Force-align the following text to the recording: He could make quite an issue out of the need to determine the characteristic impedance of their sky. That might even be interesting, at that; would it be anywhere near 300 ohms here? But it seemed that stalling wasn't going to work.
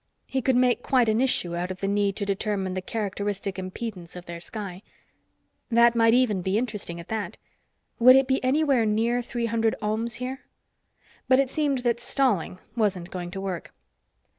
He 0.25 0.41
could 0.41 0.55
make 0.55 0.81
quite 0.81 1.07
an 1.09 1.21
issue 1.21 1.55
out 1.55 1.69
of 1.69 1.79
the 1.79 1.87
need 1.87 2.15
to 2.15 2.25
determine 2.25 2.73
the 2.73 2.81
characteristic 2.81 3.57
impedance 3.59 4.15
of 4.15 4.25
their 4.25 4.39
sky. 4.41 4.81
That 5.69 5.93
might 5.95 6.15
even 6.15 6.41
be 6.41 6.57
interesting, 6.57 6.99
at 6.99 7.07
that; 7.09 7.37
would 7.99 8.15
it 8.15 8.27
be 8.27 8.43
anywhere 8.43 8.83
near 8.83 9.21
300 9.21 9.75
ohms 9.79 10.15
here? 10.15 10.39
But 11.27 11.37
it 11.39 11.51
seemed 11.51 11.83
that 11.83 11.99
stalling 11.99 12.57
wasn't 12.75 13.11
going 13.11 13.29
to 13.29 13.41
work. 13.41 13.73